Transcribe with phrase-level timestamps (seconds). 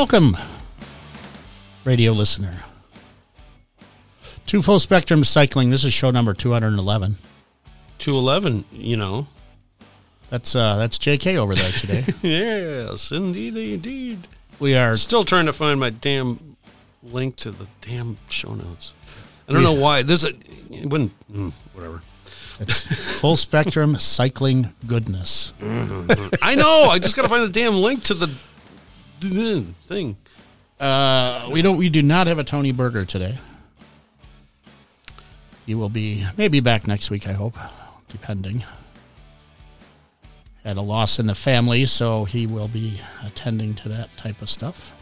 [0.00, 0.34] Welcome,
[1.84, 2.54] radio listener.
[4.46, 5.68] Two Full Spectrum Cycling.
[5.68, 7.16] This is show number 211.
[7.98, 9.26] 211, you know.
[10.30, 12.06] That's uh that's JK over there today.
[12.22, 14.26] yes, indeed, indeed.
[14.58, 16.56] We are Still trying to find my damn
[17.02, 18.94] link to the damn show notes.
[19.50, 20.02] I don't know why.
[20.02, 20.34] This, it
[20.70, 22.00] wouldn't, mm, whatever.
[22.58, 22.86] it's
[23.20, 25.52] Full Spectrum Cycling Goodness.
[25.60, 26.84] I know.
[26.84, 28.34] I just got to find the damn link to the
[29.22, 30.16] thing.
[30.78, 31.76] Uh, we don't.
[31.76, 33.38] We do not have a Tony Burger today.
[35.66, 37.28] He will be maybe back next week.
[37.28, 37.56] I hope,
[38.08, 38.64] depending.
[40.64, 44.50] Had a loss in the family, so he will be attending to that type of
[44.50, 44.96] stuff.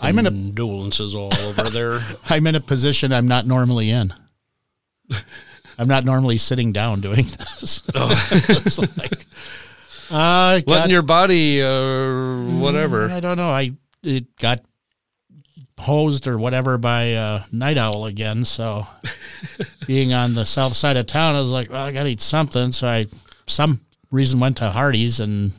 [0.00, 2.00] I'm in a Condolences all over there.
[2.28, 4.12] I'm in a position I'm not normally in.
[5.78, 7.82] I'm not normally sitting down doing this.
[7.94, 9.26] it's like,
[10.12, 13.10] Got, Letting your body, uh, whatever.
[13.10, 13.48] I don't know.
[13.48, 14.62] I it got
[15.78, 18.44] hosed or whatever by uh, night owl again.
[18.44, 18.86] So
[19.86, 22.20] being on the south side of town, I was like, well, I got to eat
[22.20, 22.72] something.
[22.72, 23.06] So I
[23.46, 25.52] some reason went to Hardee's, and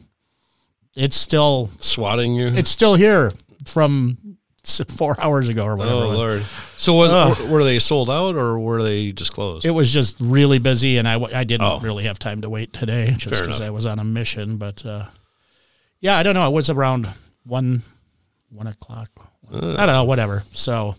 [0.96, 2.48] it's still Swatting you.
[2.48, 3.34] it's still here
[3.66, 4.38] from
[4.98, 5.96] four hours ago or whatever.
[6.06, 6.10] oh.
[6.10, 6.44] Lord.
[6.78, 7.50] So was Ugh.
[7.50, 9.66] were, they sold out or were they just closed?
[9.66, 11.80] It was just really busy, and I, I didn't Oh.
[11.80, 13.62] really have time to wait today just because.
[13.62, 14.58] I was on a mission.
[14.58, 15.06] But uh,
[16.00, 16.48] yeah, I don't know.
[16.48, 17.10] It was around
[17.46, 17.82] one
[18.50, 19.10] one o'clock.
[19.52, 20.44] I don't know, whatever.
[20.52, 20.96] So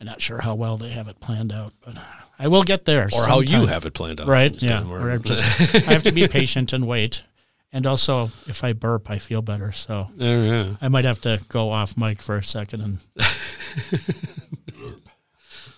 [0.00, 1.96] I'm not sure how well they have it planned out, but
[2.38, 3.08] I will get there.
[3.16, 4.26] or how you have it planned out.
[4.28, 4.54] right?
[4.62, 5.42] Yeah, or just
[5.74, 7.22] I have to be patient and wait.
[7.76, 9.70] And also, if I burp, I feel better.
[9.70, 10.76] So Yeah, yeah.
[10.80, 12.98] I might have to go off mic for a second and.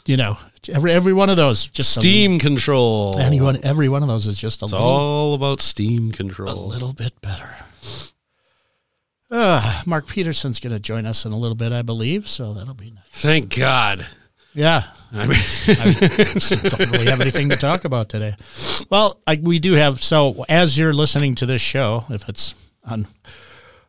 [0.07, 0.39] You know,
[0.73, 3.19] every every one of those just a Steam control.
[3.19, 6.49] Anyone, every one of those is just a It's little, all about steam control.
[6.51, 7.51] a little bit better.
[9.31, 12.27] Uh, Mark Peterson's going to join us in a little bit, I believe.
[12.27, 13.05] So that'll be nice.
[13.11, 14.07] Thank God.
[14.55, 15.39] Yeah, I mean,
[15.69, 16.39] I
[16.77, 18.35] don't really have anything to talk about today.
[18.91, 20.03] Well, I, we do have.
[20.03, 22.55] So as you're listening to this show, if it's
[22.85, 23.07] on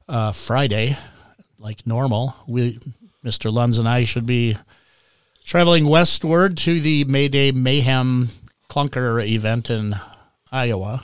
[0.07, 0.97] uh, Friday,
[1.57, 2.79] like normal, we,
[3.23, 3.51] Mr.
[3.51, 4.55] Lunds and I, should be
[5.43, 8.29] traveling westward to the Mayday Mayhem
[8.69, 9.95] Clunker event in
[10.51, 11.03] Iowa.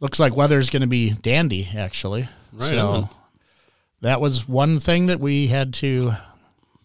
[0.00, 2.28] Looks like weather's going to be dandy, actually.
[2.52, 3.08] Right so on.
[4.00, 6.12] that was one thing that we had to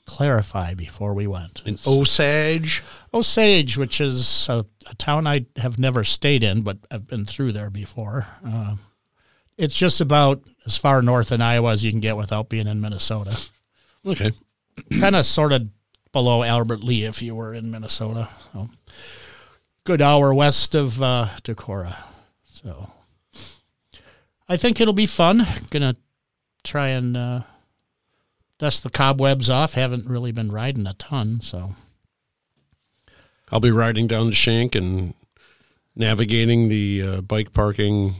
[0.07, 1.61] clarify before we went.
[1.65, 2.81] in Osage.
[3.13, 7.51] Osage, which is a, a town I have never stayed in, but I've been through
[7.51, 8.25] there before.
[8.43, 8.77] Uh,
[9.57, 12.81] it's just about as far north in Iowa as you can get without being in
[12.81, 13.37] Minnesota.
[14.05, 14.31] Okay.
[14.99, 15.67] kind of sort of
[16.13, 18.29] below Albert Lea if you were in Minnesota.
[18.53, 18.69] So
[19.83, 21.95] good hour west of uh, Decorah.
[22.45, 22.89] So
[24.47, 25.45] I think it'll be fun.
[25.69, 25.95] Gonna
[26.63, 27.41] try and uh,
[28.57, 29.73] dust the cobwebs off.
[29.73, 31.71] Haven't really been riding a ton, so
[33.51, 35.13] I'll be riding down the shank and
[35.95, 38.13] navigating the uh, bike parking.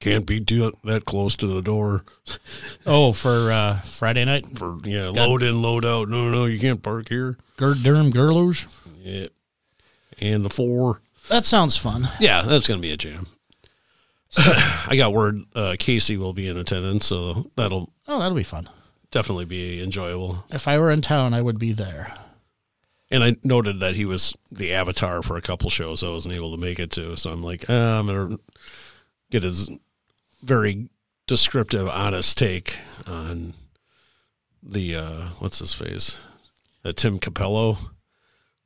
[0.00, 2.04] Can't be too, that close to the door
[2.86, 6.08] oh for uh, Friday night, for yeah load in load out.
[6.08, 7.38] No, no, you can't park here.
[7.56, 8.66] Gur- Durham Gurluge.
[9.00, 9.28] Yeah,
[10.18, 11.00] and the four.
[11.30, 12.08] That sounds fun.
[12.20, 13.28] Yeah, that's gonna be a jam.
[14.36, 18.68] I got word uh, Casey will be in attendance, so that'll Oh, that'll be fun.
[19.14, 20.44] Definitely be enjoyable.
[20.50, 22.12] If I were in town, I would be there.
[23.12, 26.50] And I noted that he was the avatar for a couple shows I wasn't able
[26.50, 27.16] to make it to.
[27.16, 28.40] So I'm like, ah, I'm going to
[29.30, 29.70] get his
[30.42, 30.88] very
[31.28, 32.76] descriptive, honest take
[33.06, 33.54] on
[34.60, 36.20] the, uh, what's his face?
[36.84, 37.78] Uh, Tim Capello,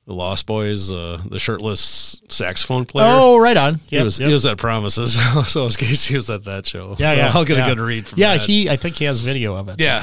[0.08, 3.06] the Lost Boys, uh, the shirtless saxophone player.
[3.10, 3.74] Oh, right on.
[3.88, 4.28] he, was, yep.
[4.28, 5.18] he was at Promises.
[5.52, 6.96] so was Casey He was at that show.
[6.98, 7.30] Yeah, So yeah.
[7.34, 7.66] I'll get yeah.
[7.66, 8.40] a good read from Yeah, that.
[8.40, 8.70] he.
[8.70, 9.78] I think he has video of it.
[9.78, 10.00] yeah.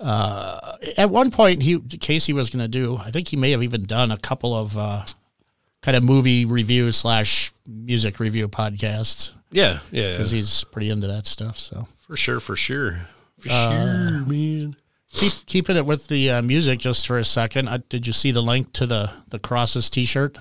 [0.98, 2.96] at one point he Casey was going to do.
[2.96, 5.04] I think he may have even done a couple of uh,
[5.82, 9.78] kind of movie review slash music review podcasts yeah.
[9.92, 10.12] Yeah.
[10.16, 11.56] because he's pretty into that stuff.
[11.58, 12.40] So For sure.
[12.40, 13.06] For sure.
[13.38, 14.76] For Uh, sure, man.
[15.14, 17.68] Keep keeping it with the uh, music just for a second.
[17.68, 20.36] Uh, did you see the link to the the Crosses T-shirt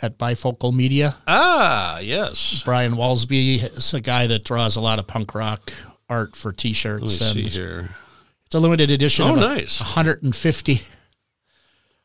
[0.00, 1.16] at Bifocal Media?
[1.26, 2.62] Ah, yes.
[2.64, 5.72] Brian Walsby is a guy that draws a lot of punk rock
[6.08, 7.20] art for T-shirts.
[7.20, 7.96] Let me T-shirts, see and here.
[8.46, 9.26] it's a limited edition.
[9.26, 9.80] Oh, of nice.
[9.80, 10.80] 150.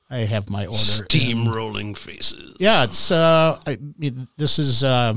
[0.09, 0.75] I have my order.
[0.75, 2.57] Steamrolling faces.
[2.59, 5.13] Yeah, it's uh, I mean, this is uh,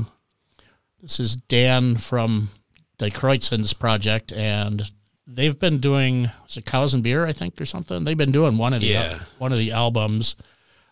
[1.01, 2.49] this is Dan from
[2.99, 4.89] the Kreuzen's project, and
[5.27, 8.03] they've been doing is it Cows and Beer, I think, or something.
[8.03, 9.19] They've been doing one of the Yeah.
[9.37, 10.35] one of the albums,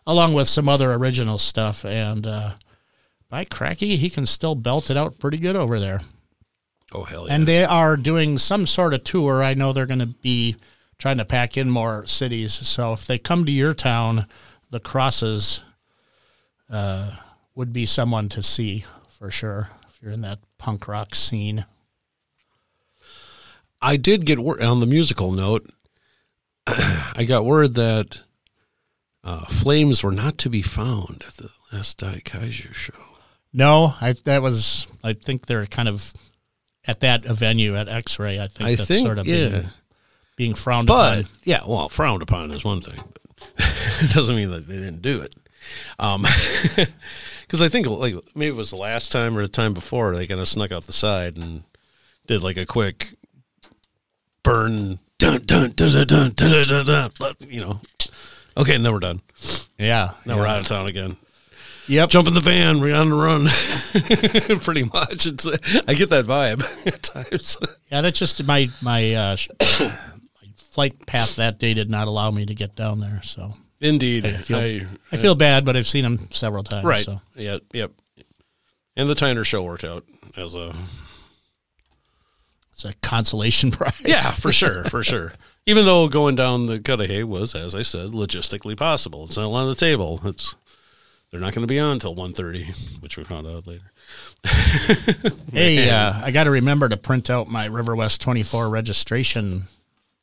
[0.06, 2.52] along with some other original stuff, and uh,
[3.30, 6.00] by cracky, he can still belt it out pretty good over there.
[6.92, 7.34] Oh hell yeah!
[7.34, 9.42] and they are doing some sort of tour.
[9.42, 10.56] I know they're going to be
[10.98, 12.52] trying to pack in more cities.
[12.52, 14.26] So if they come to your town,
[14.70, 15.60] the Crosses
[16.70, 17.16] uh,
[17.54, 19.70] would be someone to see for sure.
[19.88, 21.66] If you're in that punk rock scene,
[23.84, 25.68] I did get word on the musical note.
[26.66, 28.20] I got word that
[29.22, 32.94] uh, flames were not to be found at the last Die Kaiser show.
[33.52, 34.86] no, I that was.
[35.04, 36.12] I think they're kind of
[36.86, 38.40] at that venue at X-Ray.
[38.40, 39.48] I think I that's think, sort of yeah.
[39.48, 39.64] being,
[40.36, 41.30] being frowned But upon.
[41.44, 42.96] yeah, well, frowned upon is one thing.
[42.96, 43.48] But
[44.00, 45.34] it doesn't mean that they didn't do it.
[45.98, 46.24] Um,
[47.42, 50.26] because I think like maybe it was the last time or the time before they
[50.26, 51.64] kind of snuck out the side and
[52.26, 53.14] did like a quick
[54.44, 55.00] burn.
[55.18, 56.86] Dun dun dun dun dun dun dun.
[56.86, 57.80] dun, dun you know.
[58.56, 59.20] Okay, now we're done.
[59.78, 60.40] Yeah, Now yeah.
[60.40, 61.16] we're out of town again.
[61.86, 62.08] Yep.
[62.10, 62.80] Jump in the van.
[62.80, 64.58] We're on the run.
[64.60, 65.26] Pretty much.
[65.26, 65.46] It's.
[65.86, 67.58] I get that vibe at times.
[67.90, 69.48] Yeah, that's just my my, uh, sh-
[69.80, 73.20] my flight path that day did not allow me to get down there.
[73.22, 73.50] So
[73.80, 74.24] Indeed.
[74.24, 76.84] I feel, I- I feel bad, but I've seen him several times.
[76.84, 77.04] right.
[77.04, 77.58] So Yeah.
[77.72, 77.92] Yep.
[78.96, 80.04] And the Tyner show worked out
[80.36, 80.74] as a
[82.74, 83.94] it's a consolation prize.
[84.04, 85.32] yeah for sure for sure.
[85.66, 89.24] Even though going down the Cudahy was, as I said, logistically possible.
[89.24, 90.20] It's not on the table.
[90.24, 90.54] It's
[91.30, 93.90] they're not going to be on until 1.30, which we found out later.
[95.52, 99.62] Hey, uh, I got to remember to print out my Riverwest 24 registration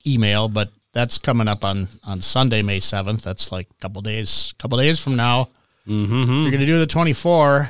[0.06, 3.24] email, but that's coming up on, on Sunday, May 7th.
[3.24, 5.50] That's like a couple days, couple days from now.
[5.88, 6.13] Mm-hmm.
[6.13, 7.69] You're going to do the 24.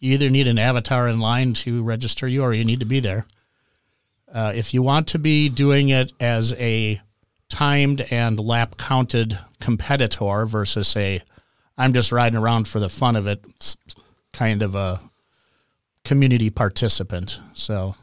[0.00, 3.00] You either need an avatar in line to register you or you need to be
[3.00, 3.26] there.
[4.32, 7.00] Uh, if you want to be doing it as a
[7.48, 11.20] timed and lap counted competitor versus a
[11.76, 13.44] I'm just riding around for the fun of it
[14.32, 15.00] kind of a
[16.04, 17.38] community participant.
[17.54, 17.94] So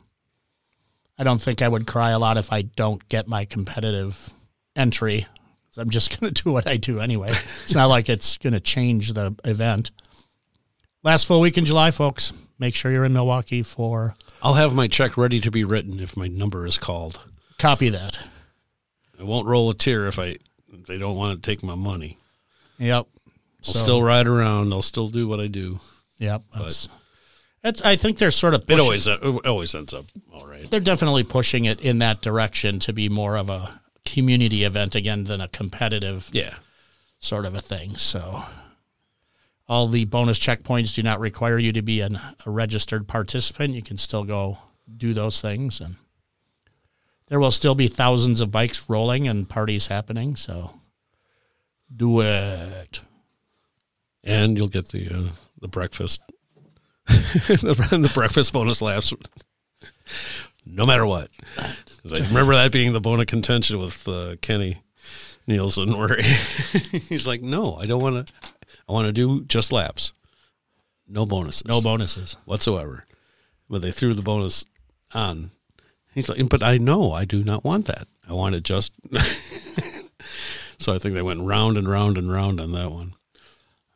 [1.17, 4.31] I don't think I would cry a lot if I don't get my competitive
[4.75, 5.27] entry.
[5.77, 7.33] I'm just going to do what I do anyway.
[7.63, 9.91] It's not like it's going to change the event.
[11.03, 12.33] Last full week in July, folks.
[12.57, 16.17] Make sure you're in Milwaukee for I'll have my check ready to be written if
[16.17, 17.19] my number is called.
[17.57, 18.19] copy that.
[19.19, 20.37] I won't roll a tear if I
[20.73, 22.17] if they don't want to take my money.
[22.77, 23.07] Yep.
[23.07, 24.73] I'll So- still ride around.
[24.73, 25.79] I'll still do what I do.
[26.19, 26.41] Yep.
[26.57, 26.89] That's,
[27.61, 27.81] that's.
[27.81, 28.69] I think they're sort of.
[28.69, 30.69] It always uh, it always ends up all right.
[30.69, 35.23] they're definitely pushing it in that direction to be more of a community event again
[35.25, 36.55] than a competitive Yeah.
[37.19, 37.95] sort of a thing.
[37.97, 38.43] So
[39.69, 43.75] all the bonus checkpoints do not require you to be an, a registered participant.
[43.75, 44.57] You can still go
[44.97, 45.95] do those things and
[47.27, 50.35] there will still be thousands of bikes rolling and parties happening.
[50.35, 50.71] So
[51.95, 53.03] do it.
[54.23, 55.29] And you'll get the uh,
[55.61, 56.21] the breakfast
[57.07, 59.13] the, the breakfast bonus laps
[60.65, 61.29] no matter what.
[61.55, 64.81] 'Cause I remember that being the bone of contention with uh, Kenny
[65.47, 66.17] Nielsen where
[66.91, 68.33] he's like, "No, I don't want to
[68.89, 70.13] I want to do just laps.
[71.07, 71.65] No bonuses.
[71.65, 72.37] No bonuses.
[72.45, 73.05] whatsoever.
[73.69, 74.65] But they threw the bonus
[75.13, 75.51] on.
[76.13, 78.07] He's like, but I know I do not want that.
[78.27, 78.91] I want it just.
[80.79, 83.13] so I think they went round and round and round on that one.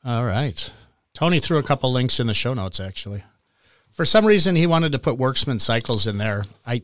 [0.05, 0.71] All right.
[1.15, 3.23] Tony threw a couple links in the show notes actually.
[3.89, 6.45] For some reason he wanted to put Worksman Cycles in there.
[6.67, 6.81] I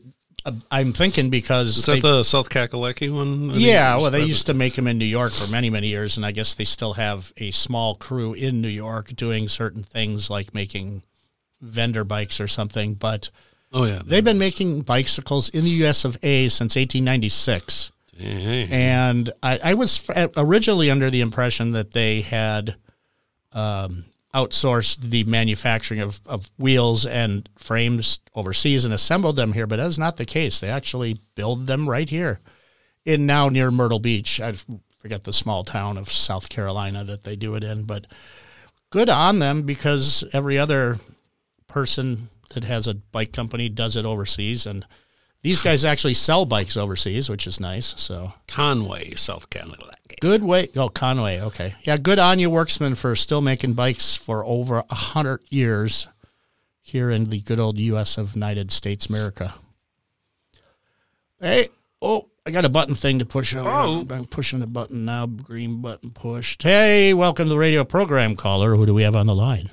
[0.70, 3.50] I'm thinking because Is they- the South Kakalaki one?
[3.60, 6.16] Yeah, well, they the- used to make them in New York for many, many years,
[6.16, 10.30] and I guess they still have a small crew in New York doing certain things
[10.30, 11.02] like making
[11.60, 12.94] vendor bikes or something.
[12.94, 13.30] But
[13.72, 16.04] Oh yeah, they've been making bicycles in the U.S.
[16.06, 16.48] of A.
[16.48, 18.68] since 1896, Hey, hey.
[18.70, 20.02] and I, I was
[20.36, 22.76] originally under the impression that they had
[23.52, 29.76] um, outsourced the manufacturing of, of wheels and frames overseas and assembled them here, but
[29.76, 30.60] that's not the case.
[30.60, 32.40] They actually build them right here
[33.04, 34.40] in now near Myrtle Beach.
[34.40, 34.52] I
[34.98, 38.06] forget the small town of South Carolina that they do it in, but
[38.90, 40.98] good on them because every other
[41.66, 44.86] person that has a bike company does it overseas and
[45.42, 47.94] these guys actually sell bikes overseas, which is nice.
[48.00, 50.20] So Conway, South Kakalaki.
[50.20, 50.68] good way.
[50.76, 51.40] Oh, Conway.
[51.40, 51.74] Okay.
[51.82, 51.96] Yeah.
[51.96, 56.08] Good on you, Worksman, for still making bikes for over a hundred years
[56.82, 58.18] here in the good old U.S.
[58.18, 59.54] of United States, America.
[61.40, 61.68] Hey.
[62.02, 63.68] Oh, I got a button thing to push over.
[63.68, 64.06] Oh.
[64.10, 65.26] I'm pushing the button now.
[65.26, 66.62] Green button pushed.
[66.62, 68.74] Hey, welcome to the radio program, caller.
[68.74, 69.70] Who do we have on the line?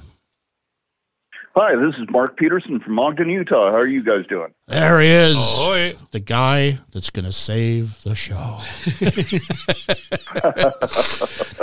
[1.59, 3.71] Hi, this is Mark Peterson from Ogden, Utah.
[3.71, 4.53] How are you guys doing?
[4.67, 5.35] There he is.
[5.35, 5.95] Ahoy.
[6.11, 8.59] The guy that's going to save the show.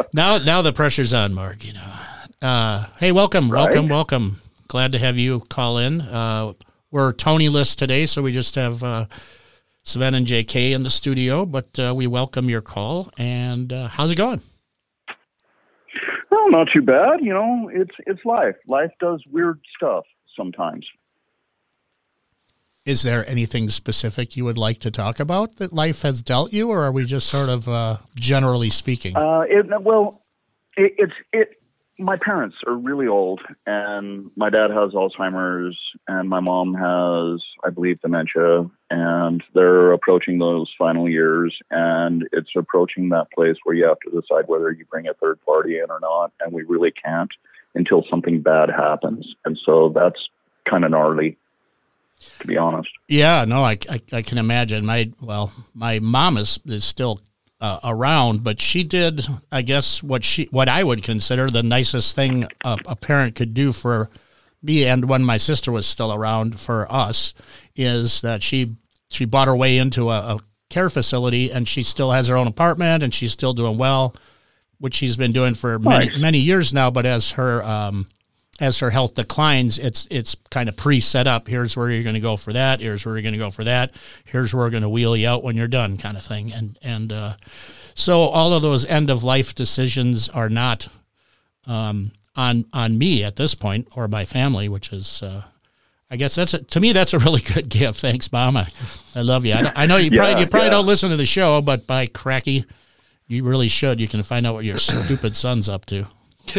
[0.13, 1.65] now, now the pressure's on, Mark.
[1.65, 1.93] You know.
[2.43, 3.91] Uh, hey, welcome, welcome, Right.
[3.93, 4.41] welcome.
[4.67, 6.01] Glad to have you call in.
[6.01, 6.55] Uh,
[6.91, 9.07] we're Tony list today, so we just have uh,
[9.85, 11.47] Sven and JK in the studio.
[11.47, 13.13] But uh, we welcome your call.
[13.17, 14.41] And uh, how's it going?
[16.55, 17.17] Not too bad.
[17.21, 18.55] You know, it's it's life.
[18.69, 20.05] Life does weird stuff
[20.37, 20.87] sometimes.
[22.87, 26.71] Is there anything specific you would like to talk about that life has dealt you,
[26.71, 29.17] or are we just sort of uh, generally speaking?
[29.17, 30.23] Uh, it, well,
[30.77, 31.61] it, it's it.
[31.97, 37.71] My parents are really old, and my dad has Alzheimer's, and my mom has, I
[37.71, 43.85] believe, dementia, and they're approaching those final years, and it's approaching that place where you
[43.85, 46.91] have to decide whether you bring a third party in or not, and we really
[46.91, 47.31] can't
[47.77, 50.29] until something bad happens, and so that's
[50.69, 51.37] kind of gnarly
[52.41, 52.89] to be honest.
[53.09, 54.87] Yeah, no, I, I, I, can imagine.
[54.87, 57.21] My well, my mom is is still
[57.65, 62.15] uh, around, but she did, I guess, what she what I would consider the nicest
[62.15, 64.11] thing a, a, parent could do for
[64.63, 67.33] me, and when my sister was still around for us,
[67.75, 68.77] is that she
[69.09, 72.49] she bought her way into a, a care facility, and she still has her own
[72.49, 74.15] apartment, and she's still doing well,
[74.77, 76.21] which she's been doing for many nice.
[76.21, 76.91] many years now.
[76.91, 78.07] But as her um,
[78.61, 81.49] as her health declines, it's it's kind of pre-set up.
[81.49, 82.81] Here's where you're going to go for that.
[82.81, 83.95] Here's where you're going to go for that.
[84.25, 86.53] Here's where we're going to wheel you out when you're done, kind of thing.
[86.53, 87.35] And and uh,
[87.95, 90.89] so all of those end of life decisions are not
[91.67, 95.23] um, on on me at this point or my family, which is.
[95.23, 95.45] Uh,
[96.11, 98.01] I guess that's a, to me that's a really good gift.
[98.01, 98.57] Thanks, Mom.
[98.57, 98.69] I,
[99.17, 99.55] I love you.
[99.55, 100.75] I, I know you yeah, probably you probably yeah.
[100.75, 102.67] don't listen to the show, but by cracky,
[103.27, 104.01] you really should.
[104.01, 106.07] You can find out what your stupid son's up to.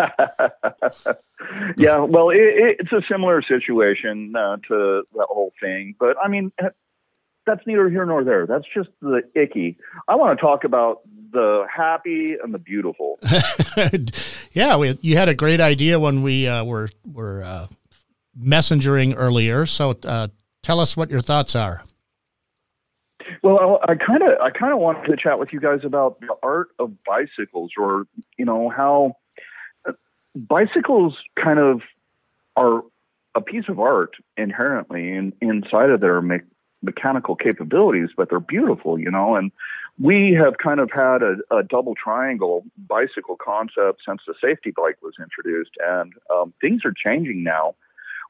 [1.76, 6.52] yeah, well, it, it's a similar situation uh, to the whole thing, but I mean,
[7.46, 8.46] that's neither here nor there.
[8.46, 9.76] That's just the icky.
[10.08, 11.00] I want to talk about
[11.32, 13.18] the happy and the beautiful.
[14.52, 17.66] yeah, we, you had a great idea when we uh, were were uh,
[18.36, 19.66] messengering earlier.
[19.66, 20.28] So, uh,
[20.62, 21.84] tell us what your thoughts are.
[23.42, 26.34] Well, I kind of I kind of wanted to chat with you guys about the
[26.42, 28.04] art of bicycles, or
[28.36, 29.16] you know how
[30.34, 31.82] bicycles kind of
[32.56, 32.82] are
[33.34, 36.40] a piece of art inherently in, inside of their me-
[36.82, 39.36] mechanical capabilities, but they're beautiful, you know.
[39.36, 39.52] And
[39.98, 44.98] we have kind of had a, a double triangle bicycle concept since the safety bike
[45.02, 47.74] was introduced, and um, things are changing now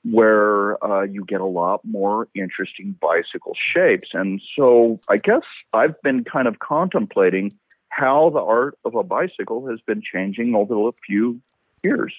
[0.03, 4.09] where uh, you get a lot more interesting bicycle shapes.
[4.15, 5.43] And so I guess
[5.75, 7.53] I've been kind of contemplating
[7.91, 11.41] how the art of a bicycle has been changing over the few
[11.83, 12.15] years.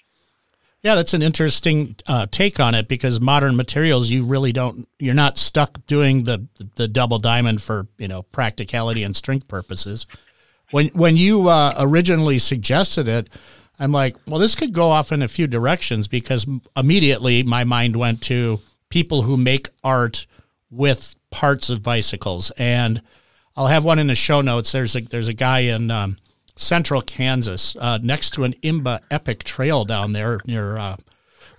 [0.84, 5.14] Yeah, that's an interesting uh, take on it because modern materials, you really don't, you're
[5.14, 10.08] not stuck doing the the double diamond for you know practicality and strength purposes.
[10.72, 13.30] When when you uh, originally suggested it,
[13.78, 17.96] I'm like, well, this could go off in a few directions because immediately my mind
[17.96, 20.26] went to people who make art
[20.72, 23.04] with parts of bicycles, and
[23.56, 24.72] I'll have one in the show notes.
[24.72, 26.18] There's a there's a guy in um,
[26.56, 30.98] central Kansas uh, next to an IMBA Epic Trail down there near uh,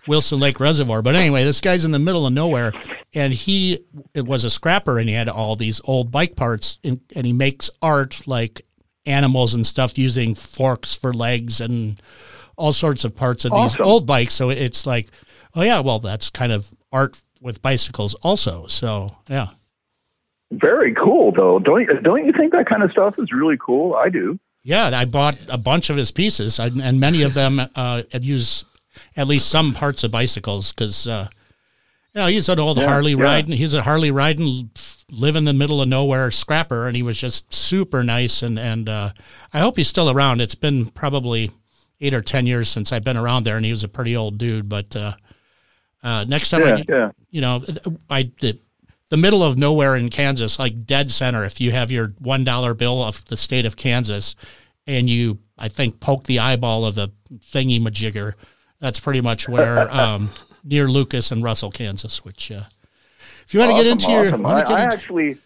[0.06, 1.02] Wilson Lake Reservoir.
[1.02, 2.72] But anyway, this guy's in the middle of nowhere,
[3.14, 3.84] and he
[4.14, 7.32] it was a scrapper, and he had all these old bike parts, and, and he
[7.32, 8.62] makes art like
[9.06, 12.00] animals and stuff using forks for legs and
[12.56, 13.78] all sorts of parts of awesome.
[13.78, 14.34] these old bikes.
[14.34, 15.08] So it's like,
[15.54, 18.66] oh yeah, well that's kind of art with bicycles also.
[18.66, 19.49] So yeah.
[20.52, 21.58] Very cool though.
[21.58, 23.94] Don't don't you think that kind of stuff is really cool?
[23.94, 24.38] I do.
[24.64, 28.64] Yeah, I bought a bunch of his pieces, and many of them uh, use
[29.16, 31.28] at least some parts of bicycles because, uh,
[32.14, 33.25] you know, he's an old yeah, Harley yeah.
[33.25, 33.57] riding.
[33.57, 34.71] He's a Harley riding
[35.11, 38.42] live in the middle of nowhere scrapper, and he was just super nice.
[38.42, 39.11] And and uh,
[39.52, 40.40] I hope he's still around.
[40.40, 41.50] It's been probably
[42.00, 44.38] eight or ten years since I've been around there, and he was a pretty old
[44.38, 44.69] dude.
[44.69, 45.14] But uh,
[46.02, 47.64] uh, next time, yeah, I, you know,
[48.09, 48.59] I the,
[49.12, 51.45] the middle of nowhere in Kansas, like dead center.
[51.45, 54.35] If you have your one dollar bill of the state of Kansas,
[54.87, 58.33] and you, I think, poke the eyeball of the thingy majigger,
[58.81, 60.31] that's pretty much where um,
[60.64, 62.50] near Lucas and Russell, Kansas, which.
[62.50, 62.62] Uh,
[63.45, 64.40] if you want awesome, to get into awesome.
[64.40, 65.38] your, I, I into, actually,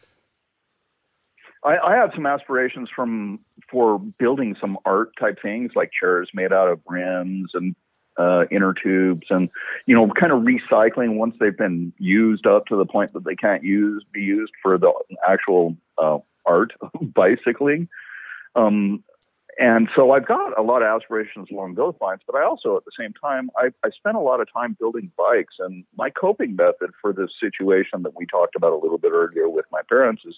[1.64, 6.52] I, I have some aspirations from for building some art type things like chairs made
[6.52, 7.74] out of rims and
[8.18, 9.50] uh, inner tubes and
[9.86, 13.34] you know kind of recycling once they've been used up to the point that they
[13.34, 14.92] can't use be used for the
[15.28, 17.88] actual uh, art of bicycling
[18.54, 19.04] um,
[19.58, 22.84] and so I've got a lot of aspirations along those lines, but I also, at
[22.84, 25.54] the same time, I, I spent a lot of time building bikes.
[25.58, 29.48] And my coping method for this situation that we talked about a little bit earlier
[29.48, 30.36] with my parents is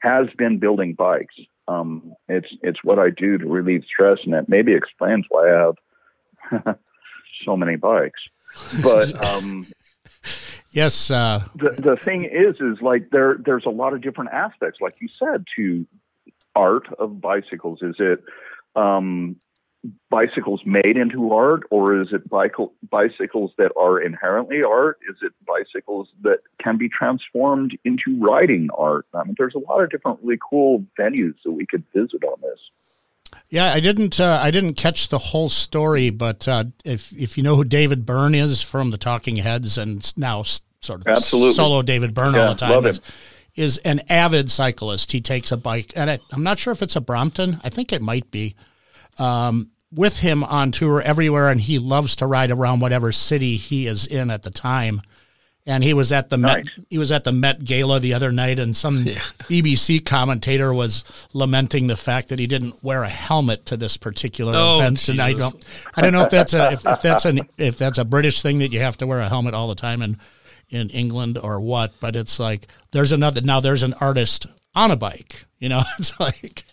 [0.00, 1.34] has been building bikes.
[1.66, 5.72] Um, it's it's what I do to relieve stress, and it maybe explains why I
[6.52, 6.78] have
[7.44, 8.20] so many bikes.
[8.82, 9.66] But um,
[10.70, 11.10] Yes.
[11.10, 14.96] Uh, the the thing is, is like there there's a lot of different aspects, like
[15.00, 15.86] you said, to
[16.54, 17.80] art of bicycles.
[17.82, 18.22] Is it
[18.76, 19.36] um,
[20.10, 24.98] bicycles made into art, or is it bicycles that are inherently art?
[25.08, 29.06] Is it bicycles that can be transformed into riding art?
[29.14, 32.40] I mean, there's a lot of different really cool venues that we could visit on
[32.42, 32.60] this.
[33.48, 34.20] Yeah, I didn't.
[34.20, 38.04] Uh, I didn't catch the whole story, but uh, if if you know who David
[38.04, 41.54] Byrne is from the Talking Heads, and now sort of Absolutely.
[41.54, 43.00] solo David Byrne yeah, all the time, is,
[43.54, 45.12] is, an avid cyclist.
[45.12, 47.58] He takes a bike, and I, am not sure if it's a Brompton.
[47.64, 48.54] I think it might be.
[49.18, 53.86] Um, with him on tour everywhere, and he loves to ride around whatever city he
[53.86, 55.00] is in at the time.
[55.68, 56.64] And he was at the nice.
[56.64, 56.86] Met.
[56.88, 59.18] He was at the Met Gala the other night, and some yeah.
[59.48, 64.54] BBC commentator was lamenting the fact that he didn't wear a helmet to this particular
[64.56, 64.96] oh, event.
[64.96, 65.10] Jesus.
[65.10, 67.98] And I don't, I don't know if that's a if, if, that's an if that's
[67.98, 70.16] a British thing that you have to wear a helmet all the time in
[70.70, 71.92] in England or what.
[72.00, 73.60] But it's like there's another now.
[73.60, 75.44] There's an artist on a bike.
[75.58, 76.64] You know, it's like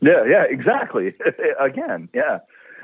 [0.00, 1.14] yeah, yeah, exactly.
[1.60, 2.40] Again, yeah.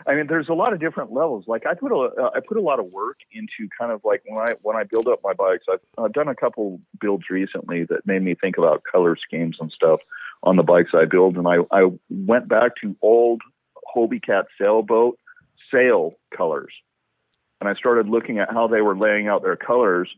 [0.06, 1.44] I mean, there's a lot of different levels.
[1.46, 4.22] Like I put a, uh, I put a lot of work into kind of like
[4.26, 5.64] when I when I build up my bikes.
[5.70, 10.00] I've, done a couple builds recently that made me think about color schemes and stuff
[10.42, 13.42] on the bikes I build, and I I went back to old
[13.94, 15.18] Hobie Cat sailboat
[15.70, 16.72] sail colors,
[17.60, 20.10] and I started looking at how they were laying out their colors.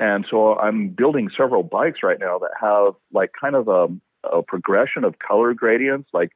[0.00, 3.88] And so I'm building several bikes right now that have like kind of a,
[4.28, 6.30] a progression of color gradients, like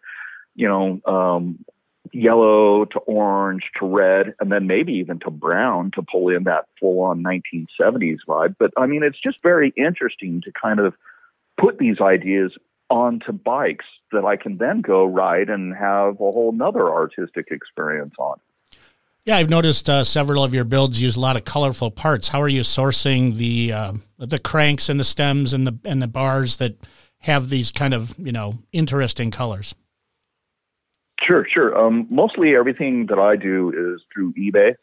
[0.54, 1.64] you know, um,
[2.12, 6.66] yellow to orange to red, and then maybe even to brown to pull in that
[6.78, 8.56] full on 1970s vibe.
[8.58, 10.94] But I mean, it's just very interesting to kind of
[11.58, 12.52] put these ideas
[12.90, 18.14] onto bikes that I can then go ride and have a whole nother artistic experience
[18.18, 18.38] on.
[19.24, 22.28] Yeah, I've noticed uh, several of your builds use a lot of colorful parts.
[22.28, 26.08] How are you sourcing the uh, the cranks and the stems and the and the
[26.08, 26.76] bars that
[27.18, 29.74] have these kind of you know interesting colors?
[31.24, 31.78] Sure, sure.
[31.78, 34.74] Um, mostly everything that I do is through eBay,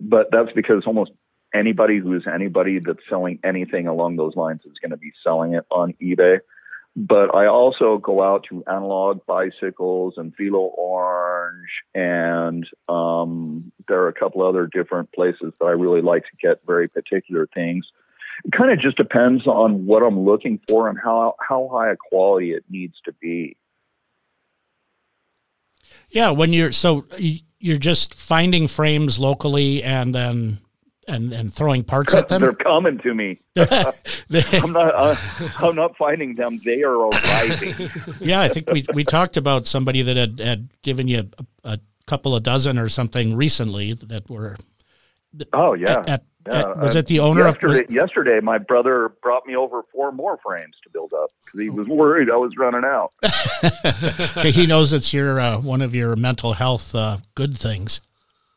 [0.00, 1.10] but that's because almost
[1.54, 5.64] anybody who's anybody that's selling anything along those lines is going to be selling it
[5.70, 6.38] on eBay.
[6.96, 14.08] But I also go out to analog bicycles and Velo Orange, and um, there are
[14.08, 17.84] a couple other different places that I really like to get very particular things.
[18.44, 21.96] It kind of just depends on what I'm looking for and how how high a
[21.96, 23.56] quality it needs to be.
[26.14, 27.04] Yeah, when you're so
[27.58, 30.58] you're just finding frames locally and then
[31.08, 32.40] and and throwing parts at them.
[32.40, 33.40] They're coming to me.
[33.58, 34.94] I'm not.
[34.94, 35.16] Uh,
[35.58, 36.60] I'm not finding them.
[36.64, 37.90] They are arriving.
[38.20, 41.80] yeah, I think we we talked about somebody that had had given you a, a
[42.06, 44.56] couple of dozen or something recently that were.
[45.52, 45.98] Oh yeah.
[45.98, 47.86] At, at yeah, was it the owner yesterday, of?
[47.86, 51.70] Was, yesterday, my brother brought me over four more frames to build up because he
[51.70, 53.12] was worried I was running out.
[54.44, 58.00] he knows it's your uh, one of your mental health uh, good things.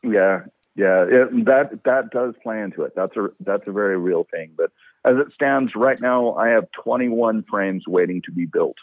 [0.04, 0.42] Yeah,
[0.76, 2.94] yeah, it, that that does play into it.
[2.96, 4.52] That's a that's a very real thing.
[4.56, 4.72] But
[5.06, 8.78] as it stands right now, I have 21 frames waiting to be built.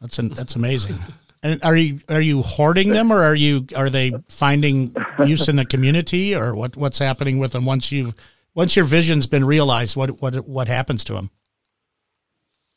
[0.00, 0.96] That's an, that's amazing.
[1.42, 5.56] And are you are you hoarding them, or are you are they finding use in
[5.56, 8.14] the community, or what what's happening with them once you've
[8.54, 9.96] once your vision's been realized?
[9.96, 11.30] What what what happens to them?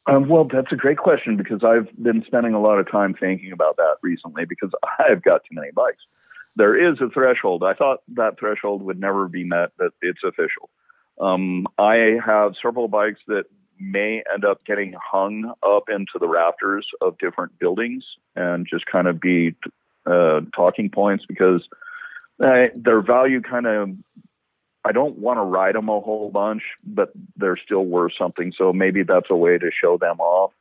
[0.08, 3.52] Um, well, that's a great question because I've been spending a lot of time thinking
[3.52, 6.04] about that recently because I've got too many bikes.
[6.56, 7.64] There is a threshold.
[7.64, 10.70] I thought that threshold would never be met, but it's official.
[11.20, 13.46] Um, I have several bikes that
[13.80, 18.04] may end up getting hung up into the rafters of different buildings
[18.36, 19.56] and just kind of be
[20.06, 21.68] uh, talking points because
[22.38, 23.90] their value kind of
[24.86, 28.54] I don't want to ride them a whole bunch, but they're still worth something.
[28.56, 30.52] So maybe that's a way to show them off.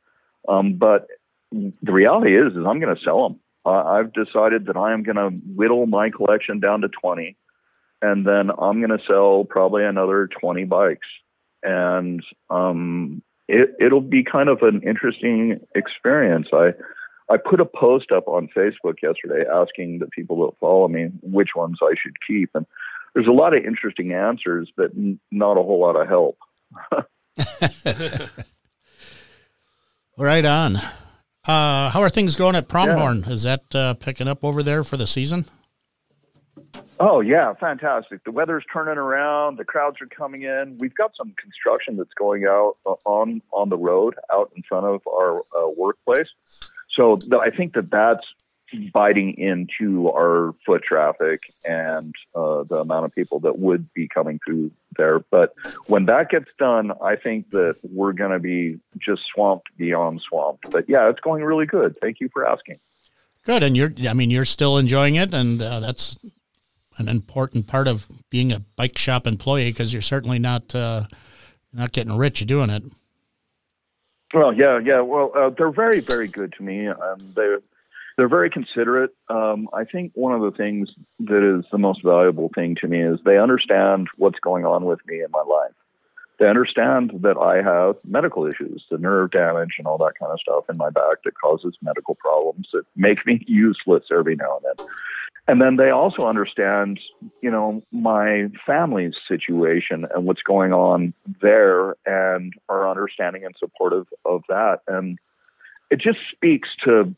[0.47, 1.07] Um, but
[1.51, 3.39] the reality is, is I'm going to sell them.
[3.65, 7.37] Uh, I've decided that I am going to whittle my collection down to 20,
[8.01, 11.07] and then I'm going to sell probably another 20 bikes
[11.65, 16.47] and um, it, it'll be kind of an interesting experience.
[16.53, 16.73] I
[17.29, 21.49] I put a post up on Facebook yesterday asking the people that follow me which
[21.55, 22.65] ones I should keep, and
[23.13, 26.37] there's a lot of interesting answers, but n- not a whole lot of help.
[30.17, 30.77] right on.
[31.47, 33.23] Uh, how are things going at Pronghorn?
[33.25, 33.31] Yeah.
[33.31, 35.45] Is that uh, picking up over there for the season?
[36.99, 38.23] Oh yeah, fantastic.
[38.23, 39.57] The weather's turning around.
[39.57, 40.77] The crowds are coming in.
[40.77, 44.85] We've got some construction that's going out uh, on on the road out in front
[44.85, 46.29] of our uh, workplace.
[46.89, 48.25] So I think that that's
[48.93, 54.39] biting into our foot traffic and uh, the amount of people that would be coming
[54.45, 55.19] through there.
[55.19, 55.53] But
[55.87, 60.71] when that gets done, I think that we're going to be just swamped beyond swamped.
[60.71, 61.97] But yeah, it's going really good.
[62.01, 62.79] Thank you for asking.
[63.43, 66.17] Good, and you're I mean you're still enjoying it, and uh, that's
[66.97, 71.03] an important part of being a bike shop employee because you're certainly not uh,
[71.73, 72.83] not getting rich doing it.
[74.33, 75.01] Well, yeah, yeah.
[75.01, 76.87] Well, uh, they're very, very good to me.
[76.87, 77.59] Um, they're
[78.17, 79.13] they're very considerate.
[79.29, 83.01] Um, I think one of the things that is the most valuable thing to me
[83.01, 85.73] is they understand what's going on with me in my life.
[86.39, 90.39] They understand that I have medical issues, the nerve damage and all that kind of
[90.39, 94.77] stuff in my back that causes medical problems that make me useless every now and
[94.77, 94.87] then.
[95.47, 96.99] And then they also understand,
[97.41, 104.07] you know, my family's situation and what's going on there and are understanding and supportive
[104.25, 104.79] of that.
[104.87, 105.19] And
[105.91, 107.13] it just speaks to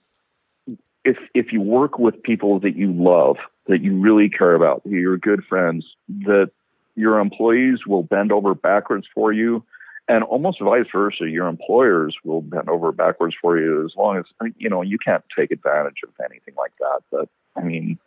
[1.06, 3.38] if if you work with people that you love,
[3.68, 5.86] that you really care about, you're good friends,
[6.26, 6.52] that
[6.96, 9.64] your employees will bend over backwards for you
[10.08, 14.26] and almost vice versa your employers will bend over backwards for you as long as
[14.58, 17.98] you know you can't take advantage of anything like that but i mean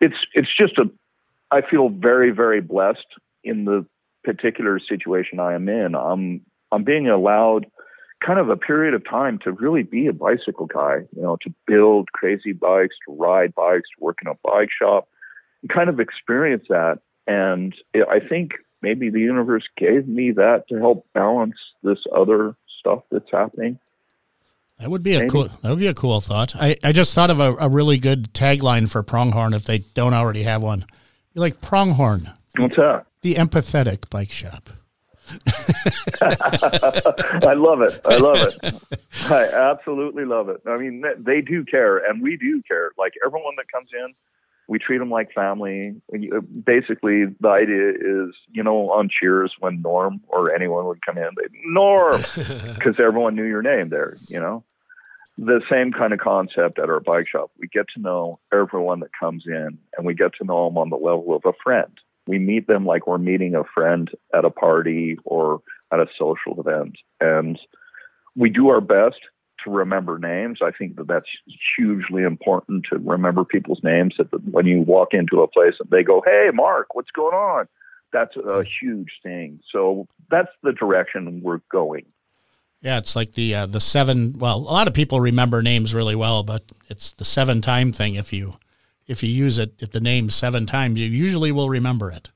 [0.00, 0.90] it's it's just a
[1.50, 3.06] I feel very very blessed
[3.44, 3.86] in the
[4.24, 5.94] particular situation I am in.
[5.94, 7.66] I'm I'm being allowed
[8.24, 11.54] kind of a period of time to really be a bicycle guy, you know, to
[11.66, 15.08] build crazy bikes, to ride bikes, to work in a bike shop,
[15.62, 16.98] and kind of experience that.
[17.26, 23.02] And I think maybe the universe gave me that to help balance this other stuff
[23.10, 23.78] that's happening.
[24.78, 25.30] That would be a Maybe.
[25.30, 25.44] cool.
[25.44, 26.54] That would be a cool thought.
[26.56, 30.14] I, I just thought of a, a really good tagline for Pronghorn if they don't
[30.14, 30.86] already have one.
[31.34, 32.28] Be like Pronghorn.
[32.56, 33.06] What's that?
[33.22, 34.70] The empathetic bike shop.
[36.22, 38.00] I love it.
[38.04, 38.74] I love it.
[39.24, 40.62] I absolutely love it.
[40.66, 42.92] I mean, they do care, and we do care.
[42.96, 44.14] Like everyone that comes in,
[44.68, 46.00] we treat them like family.
[46.14, 51.18] Uh, basically, the idea is, you know, on Cheers when Norm or anyone would come
[51.18, 52.22] in, they Norm,
[52.74, 54.16] because everyone knew your name there.
[54.28, 54.64] You know,
[55.38, 57.50] the same kind of concept at our bike shop.
[57.58, 60.90] We get to know everyone that comes in, and we get to know them on
[60.90, 61.92] the level of a friend.
[62.26, 65.60] We meet them like we're meeting a friend at a party or
[65.92, 67.58] at a social event, and
[68.36, 69.20] we do our best
[69.64, 70.58] to remember names.
[70.62, 71.30] I think that that's
[71.76, 74.16] hugely important to remember people's names.
[74.18, 77.68] That when you walk into a place and they go, "Hey, Mark, what's going on?"
[78.12, 79.60] That's a huge thing.
[79.70, 82.06] So that's the direction we're going.
[82.80, 84.34] Yeah, it's like the uh, the seven.
[84.38, 88.14] Well, a lot of people remember names really well, but it's the seven time thing.
[88.14, 88.54] If you
[89.08, 92.30] if you use it, if the name seven times, you usually will remember it.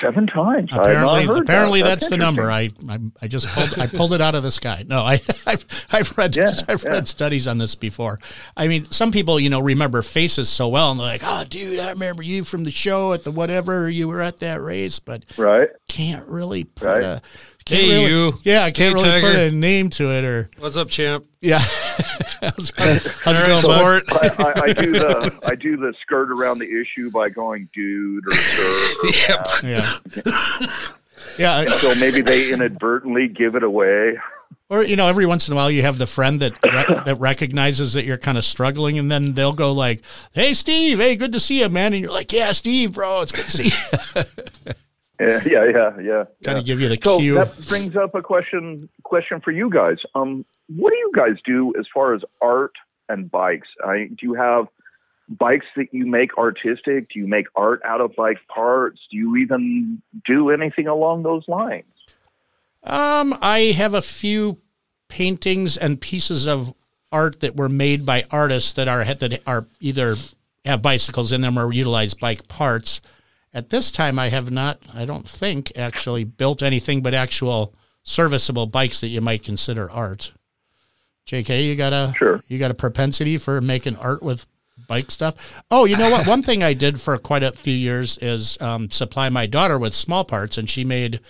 [0.00, 0.70] Seven times.
[0.72, 1.88] Apparently, apparently that.
[1.88, 2.50] that's, that's the number.
[2.50, 4.84] I, I, I just pulled I pulled it out of the sky.
[4.88, 6.90] No, I I've, I've read yeah, I've yeah.
[6.90, 8.18] read studies on this before.
[8.56, 11.78] I mean, some people you know remember faces so well, and they're like, "Oh, dude,
[11.78, 15.24] I remember you from the show at the whatever you were at that race," but
[15.36, 17.02] right can't really put right.
[17.02, 17.22] a
[17.68, 18.32] hey, really, you.
[18.42, 19.32] Yeah, I can't hey, really Tiger.
[19.34, 20.50] put a name to it or.
[20.58, 21.26] What's up, champ?
[21.40, 21.58] Yeah.
[21.58, 24.00] how's, how's, how's it going, so I,
[24.38, 28.32] I, I, do the I do the skirt around the issue by going dude or
[28.32, 28.94] sir.
[29.02, 29.48] Or yep.
[29.62, 30.78] Yeah.
[31.38, 31.64] Yeah.
[31.64, 34.18] So maybe they inadvertently give it away.
[34.68, 37.92] Or you know, every once in a while, you have the friend that that recognizes
[37.92, 41.40] that you're kind of struggling, and then they'll go like, "Hey, Steve, hey, good to
[41.40, 44.22] see you, man," and you're like, "Yeah, Steve, bro, it's good to see you."
[45.20, 46.24] Yeah, yeah, yeah, yeah.
[46.42, 47.34] Kind of give you the so cue.
[47.34, 49.98] that brings up a question question for you guys.
[50.14, 52.72] Um, what do you guys do as far as art
[53.08, 53.68] and bikes?
[53.84, 54.66] I, do you have
[55.28, 57.10] bikes that you make artistic?
[57.10, 59.00] Do you make art out of bike parts?
[59.10, 61.84] Do you even do anything along those lines?
[62.82, 64.58] Um, I have a few
[65.08, 66.74] paintings and pieces of
[67.12, 70.16] art that were made by artists that are that are either
[70.64, 73.00] have bicycles in them or utilize bike parts.
[73.54, 78.66] At this time, I have not, I don't think, actually built anything but actual serviceable
[78.66, 80.32] bikes that you might consider art.
[81.26, 82.42] JK, you got a sure.
[82.48, 84.46] you got a propensity for making art with
[84.88, 85.62] bike stuff.
[85.70, 86.26] Oh, you know what?
[86.26, 89.94] One thing I did for quite a few years is um, supply my daughter with
[89.94, 91.20] small parts, and she made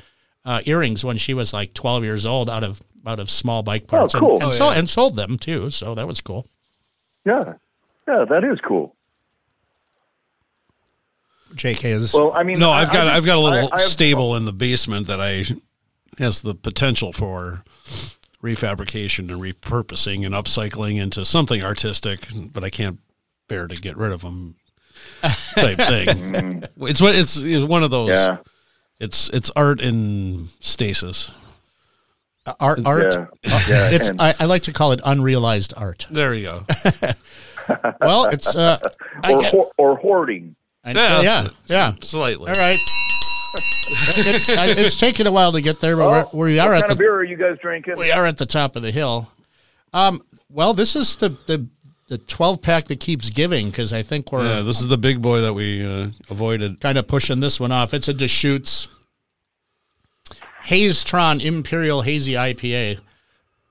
[0.45, 3.85] uh, earrings when she was like 12 years old out of out of small bike
[3.89, 4.35] oh, parts, oh, cool.
[4.35, 4.79] and, and, oh, yeah.
[4.79, 5.71] and sold them too.
[5.71, 6.47] So that was cool.
[7.27, 7.55] Yeah,
[8.09, 8.97] yeah, that is cool.
[11.55, 12.15] JK is.
[12.15, 14.45] Well, I mean, no, I've got I, have got a little I, I stable in
[14.45, 15.45] the basement that I
[16.19, 17.65] has the potential for
[18.43, 22.99] refabrication and repurposing and upcycling into something artistic, but I can't
[23.49, 24.57] bear to get rid of them.
[25.23, 26.09] Type thing.
[26.09, 26.69] Mm.
[26.89, 28.11] it's what it's, it's one of those.
[28.11, 28.39] Yeah.
[29.01, 31.31] It's it's art in stasis.
[32.45, 33.15] Uh, art, art.
[33.45, 36.07] Yeah, yeah, It's and- I, I like to call it unrealized art.
[36.11, 36.67] There you go.
[38.01, 38.79] Well, it's uh,
[39.25, 40.57] or, get, ho- or hoarding.
[40.85, 40.93] I,
[41.23, 42.49] yeah, yeah, Slightly.
[42.49, 42.77] All right.
[44.15, 46.81] It- it- it's taken a while to get there, but we're, we are what at
[46.83, 47.95] kind the of beer are you guys drinking?
[47.99, 49.31] we are at the top of the hill.
[49.93, 51.67] Um, well, this is the the
[52.09, 55.21] the twelve pack that keeps giving because I think we're Yeah, this is the big
[55.21, 56.81] boy that we uh, avoided.
[56.81, 57.93] kind of pushing this one off.
[57.93, 58.89] It's a Deschutes
[60.65, 63.01] Hazetron Imperial Hazy IPA.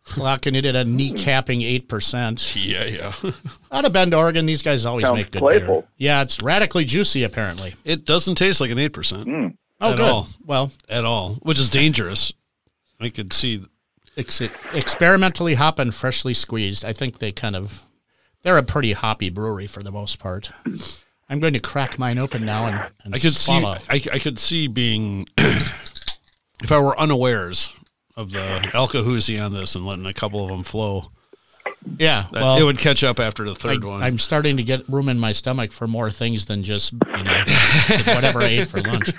[0.06, 2.56] Clocking it at a kneecapping eight percent.
[2.56, 3.14] Yeah, yeah.
[3.72, 5.82] Out of Bend, Oregon, these guys always Sounds make good playful.
[5.82, 5.90] beer.
[5.98, 7.76] Yeah, it's radically juicy apparently.
[7.86, 9.48] it doesn't taste like an eight percent hmm.
[9.80, 10.10] Oh, At good.
[10.12, 10.28] all.
[10.46, 12.32] Well, at all, which is dangerous.
[13.00, 13.64] I could see.
[14.16, 14.42] ex-
[14.74, 16.86] experimentally hopping, freshly squeezed.
[16.86, 17.84] I think they kind of
[18.44, 20.52] they're a pretty hoppy brewery for the most part.
[21.30, 23.76] I'm going to crack mine open now and, and I could swallow.
[23.76, 24.10] see.
[24.12, 27.74] I, I could see being, if I were unawares
[28.16, 31.12] of the Alcahoozy on this and letting a couple of them flow,
[31.98, 34.04] yeah, that well, it would catch up after the I, third one.
[34.04, 37.44] I'm starting to get room in my stomach for more things than just you know
[38.06, 39.12] whatever I ate for lunch.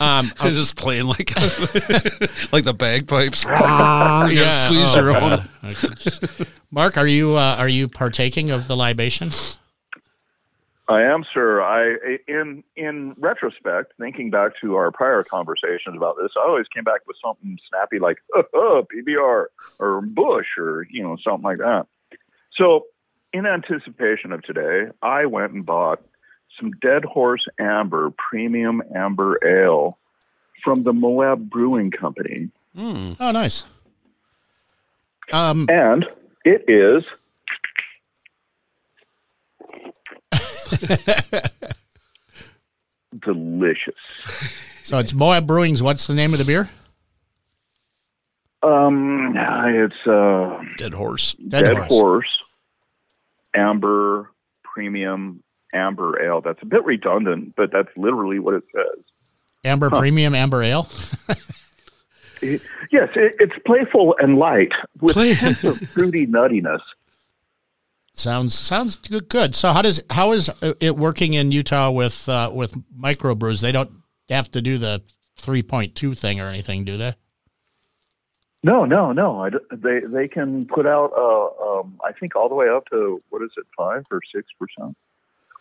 [0.00, 1.36] Um, It's just playing like
[2.52, 3.42] like the bagpipes.
[3.42, 6.46] you gotta squeeze oh, your own.
[6.70, 9.30] Mark, are you uh, are you partaking of the libation?
[10.88, 11.60] I am, sir.
[11.60, 16.84] I in in retrospect, thinking back to our prior conversations about this, I always came
[16.84, 19.46] back with something snappy like PBR
[19.78, 21.86] or Busch or you know something like that.
[22.52, 22.86] So,
[23.32, 26.00] in anticipation of today, I went and bought
[26.58, 29.98] some Dead Horse Amber Premium Amber Ale
[30.64, 33.64] from the Moab Brewing Company, Oh, nice.
[35.32, 36.06] Um, and
[36.44, 37.04] it is
[43.24, 43.94] delicious.
[44.82, 45.82] so it's Moab Brewing's.
[45.82, 46.68] What's the name of the beer?
[48.62, 51.34] Um, it's uh, Dead horse.
[51.34, 51.88] Dead, Dead, Horse.
[51.90, 52.38] Horse.
[53.54, 54.30] Amber
[54.64, 56.40] Premium Amber Ale.
[56.40, 59.04] That's a bit redundant, but that's literally what it says.
[59.64, 60.88] Amber Premium Amber Ale.
[62.40, 66.80] It- yes, it, it's playful and light with Play- hints of fruity nuttiness.
[68.18, 69.28] Sounds sounds good.
[69.28, 69.54] Good.
[69.54, 70.50] So how does how is
[70.80, 73.62] it working in Utah with uh, with microbrews?
[73.62, 73.90] They don't
[74.28, 75.02] have to do the
[75.36, 77.14] three point two thing or anything, do they?
[78.64, 79.40] No, no, no.
[79.40, 82.86] I d they they can put out, uh, um, I think, all the way up
[82.90, 84.96] to what is it, five or six percent,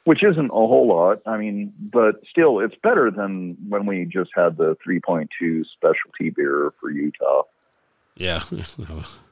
[0.06, 1.22] which isn't a whole lot.
[1.28, 5.64] I mean, but still, it's better than when we just had the three point two
[5.66, 7.44] specialty beer for Utah.
[8.16, 8.42] Yeah.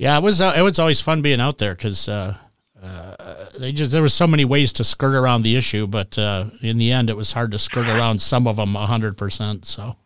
[0.00, 2.34] Yeah, it was uh, it was always fun being out there because uh,
[2.82, 6.46] uh, they just there was so many ways to skirt around the issue, but uh,
[6.62, 9.66] in the end, it was hard to skirt around some of them hundred percent.
[9.66, 9.96] So,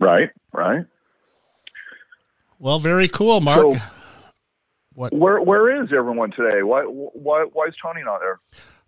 [0.00, 0.86] Right, right.
[2.58, 3.72] well, very cool, Mark.
[3.72, 3.78] So-
[4.94, 6.62] Where where is everyone today?
[6.62, 8.40] Why why why is Tony not there?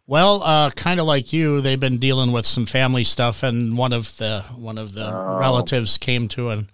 [0.07, 3.92] Well, uh, kind of like you, they've been dealing with some family stuff, and one
[3.92, 5.38] of the one of the Oh.
[5.38, 6.70] relatives came to an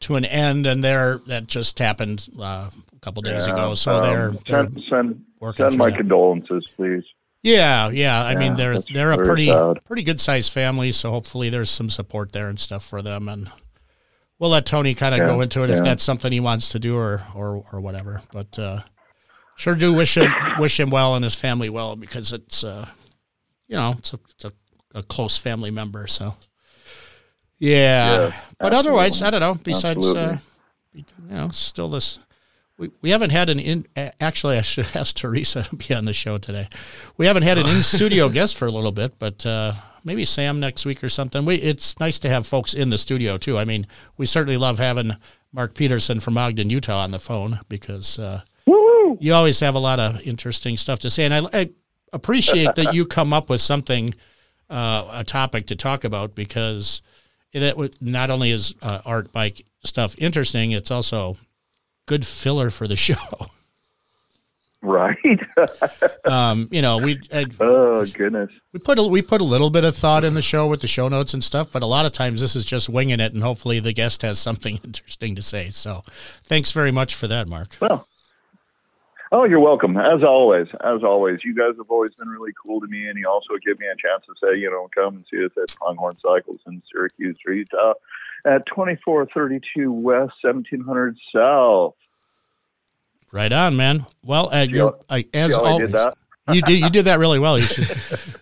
[0.00, 3.74] to an end, and they're that just happened uh, a couple days ago.
[3.74, 5.96] So Um, they're, they're send send, working send my that.
[5.96, 7.04] condolences, please.
[7.42, 8.24] yeah, yeah.
[8.24, 9.78] I mean, they're they're a pretty sad.
[9.84, 13.48] pretty good sized family, so hopefully there's some support there and stuff for them, and
[14.38, 16.78] we'll let Tony kind of Yeah, go into it if that's something he wants to
[16.78, 18.22] do or or or whatever.
[18.32, 18.80] But uh,
[19.56, 22.88] sure do wish him wish him well and his family well because it's uh,
[23.68, 24.52] you know it's a it's a,
[24.94, 26.06] a close family member.
[26.06, 26.34] So
[27.58, 29.54] yeah, Yeah, but otherwise, I don't know.
[29.54, 30.38] Besides, uh,
[30.92, 32.18] you know, still this.
[32.76, 33.86] We, we haven't had an in.
[34.20, 36.68] Actually, I should ask Teresa to be on the show today.
[37.16, 39.72] We haven't had an in studio guest for a little bit, but uh,
[40.04, 41.44] maybe Sam next week or something.
[41.44, 43.58] We it's nice to have folks in the studio too.
[43.58, 45.12] I mean, we certainly love having
[45.52, 48.42] Mark Peterson from Ogden, Utah, on the phone because uh,
[49.20, 51.70] you always have a lot of interesting stuff to say, and I, I
[52.12, 54.14] appreciate that you come up with something,
[54.70, 57.02] uh, a topic to talk about because
[57.52, 61.36] it, it not only is uh, art bike stuff interesting, it's also
[62.06, 63.14] good filler for the show.
[64.80, 65.16] Right.
[66.24, 68.50] Um, you know, we uh, oh goodness.
[68.74, 70.86] we put a, we put a little bit of thought in the show with the
[70.86, 73.42] show notes and stuff, but a lot of times this is just winging it, and
[73.42, 75.70] hopefully the guest has something interesting to say.
[75.70, 76.02] So,
[76.44, 77.68] thanks very much for that, Mark.
[77.80, 78.06] Well.
[79.30, 79.96] Oh, you're welcome.
[79.98, 83.28] As always, as always, you guys have always been really cool to me, and you
[83.28, 86.16] also give me a chance to say, you know, come and see us at Pronghorn
[86.16, 87.92] Cycles in Syracuse, Utah,
[88.46, 91.94] at 2432 West, 1700 South.
[93.30, 94.06] Right on, man.
[94.24, 96.14] Well, uh, you, how- I, as always, did that?
[96.50, 97.58] you did you did that really well.
[97.58, 97.86] You should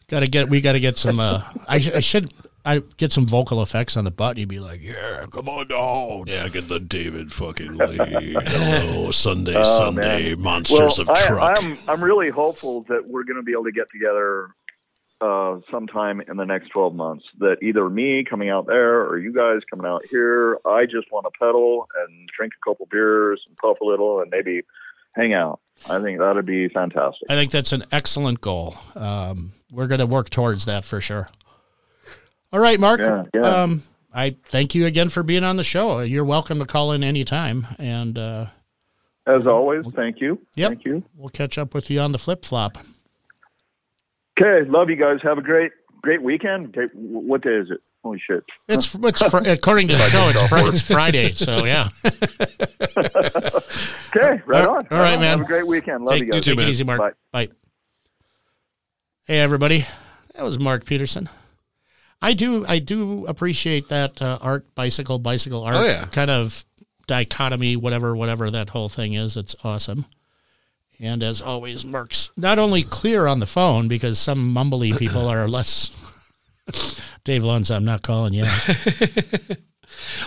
[0.07, 1.18] got to get we got to get some.
[1.18, 2.33] Uh, I, I should
[2.66, 4.40] I get some vocal effects on the button.
[4.40, 8.37] You'd be like, "Yeah, come on down." Yeah, get the David fucking Lee.
[8.44, 10.42] Hello, Sunday, Oh, Sunday, man.
[10.42, 11.57] monsters well, of I, truck.
[11.62, 14.48] I'm I'm really hopeful that we're going to be able to get together
[15.20, 17.24] uh, sometime in the next 12 months.
[17.38, 20.59] That either me coming out there or you guys coming out here.
[20.66, 24.31] I just want to pedal and drink a couple beers and puff a little and
[24.31, 24.62] maybe
[25.14, 25.61] hang out.
[25.88, 27.31] I think that'd be fantastic.
[27.31, 28.74] I think that's an excellent goal.
[28.94, 31.26] Um, we're going to work towards that for sure.
[32.52, 33.00] All right, Mark.
[33.00, 33.40] Yeah, yeah.
[33.40, 33.82] Um,
[34.14, 36.00] I thank you again for being on the show.
[36.00, 38.46] You're welcome to call in anytime, and uh,
[39.26, 40.40] As always, thank you.
[40.54, 40.68] Yep.
[40.70, 41.04] Thank you.
[41.16, 42.78] we'll catch up with you on the flip flop.
[44.40, 45.18] Okay, love you guys.
[45.22, 46.76] Have a great great weekend.
[46.76, 47.80] Okay, what day is it?
[48.02, 48.44] Holy shit.
[48.68, 51.32] It's it's fr- according to the show, it's fr- it's Friday.
[51.32, 51.88] So yeah,
[54.16, 54.87] Okay, right All- on.
[54.90, 55.20] all right, on.
[55.20, 55.38] man.
[55.38, 56.04] Have a great weekend.
[56.04, 56.44] Love take, you guys.
[56.44, 57.00] take it easy, Mark.
[57.00, 57.46] Bye.
[57.46, 57.48] Bye.
[59.26, 59.85] Hey everybody,
[60.35, 61.28] that was Mark Peterson.
[62.22, 66.05] I do I do appreciate that uh, art bicycle bicycle art Oh, yeah.
[66.07, 66.64] kind of
[67.07, 69.37] dichotomy whatever whatever that whole thing is.
[69.37, 70.07] It's awesome.
[70.98, 75.46] And as always, Mark's not only clear on the phone because some mumbly people are
[75.46, 75.90] less.
[77.24, 78.44] Dave Luntz, I'm not calling you.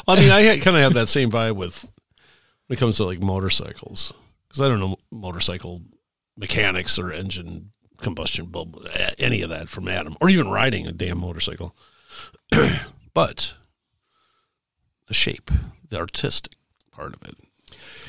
[0.07, 1.85] Well, I mean, I kind of have that same vibe with
[2.67, 4.13] when it comes to like motorcycles
[4.47, 5.81] because I don't know motorcycle
[6.37, 7.71] mechanics or engine
[8.01, 8.85] combustion bulb,
[9.17, 11.75] any of that from Adam, or even riding a damn motorcycle.
[13.13, 13.53] but
[15.07, 15.51] the shape,
[15.89, 16.53] the artistic
[16.91, 17.35] part of it,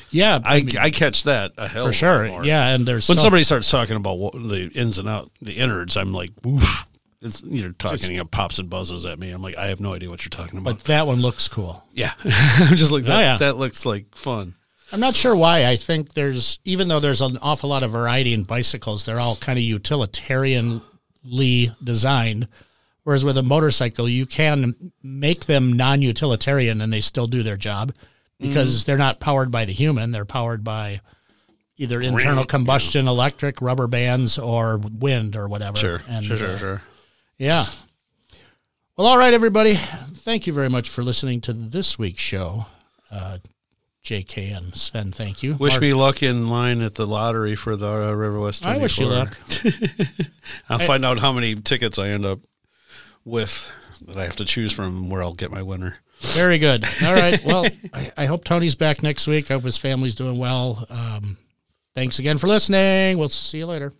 [0.09, 2.27] Yeah, I, mean, I catch that a hell for sure.
[2.27, 2.43] more.
[2.45, 5.53] Yeah, and there's When so- somebody starts talking about what the ins and out, the
[5.53, 6.87] innards, I'm like, woof.
[7.23, 9.29] It's, you're talking it pops and buzzes at me.
[9.29, 10.77] I'm like, I have no idea what you're talking about.
[10.77, 11.83] but that one looks cool.
[11.93, 13.17] yeah, I'm just like oh, that.
[13.17, 13.37] Oh, yeah.
[13.37, 14.55] That looks like fun.
[14.93, 15.65] I'm not sure why.
[15.67, 19.35] I think there's even though there's an awful lot of variety in bicycles, they're all
[19.37, 20.81] kind of utilitarianly
[21.83, 22.47] designed.
[23.03, 27.93] Whereas with a motorcycle, you can make them non-utilitarian and they still do their job
[28.39, 28.85] because Mm-hmm.
[28.87, 31.01] they're not powered by the human; they're powered by
[31.77, 35.77] either internal combustion, electric, rubber bands, or wind or whatever.
[35.77, 36.81] Sure, And, sure, sure, uh, sure.
[37.39, 37.65] Yeah.
[38.97, 39.73] Well, all right, everybody.
[39.75, 42.65] Thank you very much for listening to this week's show.
[43.09, 43.39] Uh,
[44.03, 45.55] JK and Sven, thank you.
[45.55, 48.65] Wish Mark, me luck in line at the lottery for the uh, Riverwest.
[48.65, 49.37] I wish you luck.
[50.69, 52.39] I'll find out how many tickets I end up
[53.23, 53.71] with
[54.07, 55.97] that I have to choose from where I'll get my winner.
[56.19, 56.83] Very good.
[57.03, 57.43] All right.
[57.43, 59.49] Well, I, I hope Tony's back next week.
[59.49, 60.85] I hope his family's doing well.
[60.89, 61.37] Um,
[61.95, 63.17] thanks again for listening.
[63.17, 63.93] We'll see you later.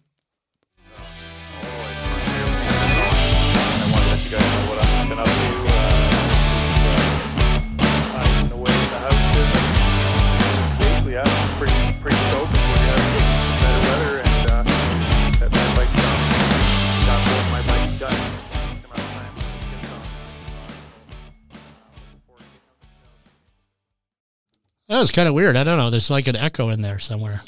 [24.92, 25.56] That was kind of weird.
[25.56, 25.90] I don't know.
[25.90, 27.40] There's like an echo in there somewhere.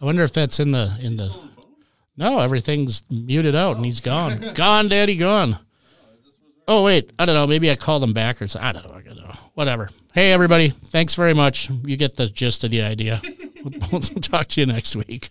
[0.00, 1.36] I wonder if that's in the in the.
[2.16, 4.54] No, everything's muted out and he's gone.
[4.54, 5.56] gone, Daddy, gone.
[6.68, 7.48] Oh wait, I don't know.
[7.48, 8.60] Maybe I called him back or so.
[8.62, 8.94] I don't know.
[8.94, 9.34] I don't know.
[9.54, 9.90] Whatever.
[10.14, 11.68] Hey everybody, thanks very much.
[11.84, 13.20] You get the gist of the idea.
[13.90, 15.30] we'll talk to you next week.